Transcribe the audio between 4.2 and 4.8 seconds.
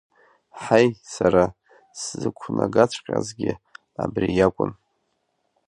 иакәын!